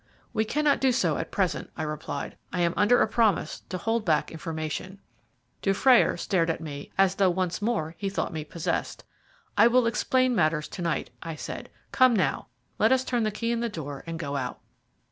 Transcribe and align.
"We 0.33 0.45
cannot 0.45 0.81
do 0.81 0.91
so 0.91 1.17
at 1.17 1.29
present," 1.29 1.69
I 1.77 1.83
replied. 1.83 2.35
"I 2.51 2.61
am 2.61 2.73
under 2.75 3.03
a 3.03 3.07
promise 3.07 3.59
to 3.69 3.77
hold 3.77 4.03
back 4.03 4.31
information." 4.31 4.99
Dufrayer 5.61 6.17
stared 6.17 6.49
at 6.49 6.59
me 6.59 6.91
as 6.97 7.13
though 7.13 7.29
once 7.29 7.61
more 7.61 7.93
he 7.99 8.09
thought 8.09 8.33
me 8.33 8.43
possessed. 8.43 9.03
"I 9.59 9.67
will 9.67 9.85
explain 9.85 10.33
matters 10.35 10.67
to 10.69 10.81
night," 10.81 11.11
I 11.21 11.35
said. 11.35 11.69
"Come 11.91 12.15
now, 12.15 12.47
let 12.79 12.91
us 12.91 13.03
turn 13.03 13.21
the 13.21 13.29
key 13.29 13.51
in 13.51 13.59
the 13.59 13.69
door 13.69 14.03
and 14.07 14.17
go 14.17 14.37
out." 14.37 14.59